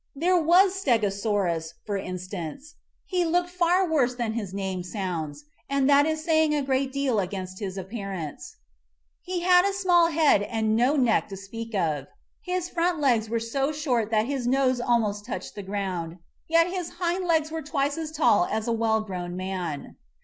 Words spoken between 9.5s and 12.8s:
a small head and no neck to speak of; his